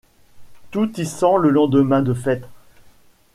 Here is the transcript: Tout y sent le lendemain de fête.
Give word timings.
Tout 0.71 0.99
y 0.99 1.05
sent 1.05 1.37
le 1.39 1.51
lendemain 1.51 2.01
de 2.01 2.15
fête. 2.15 2.47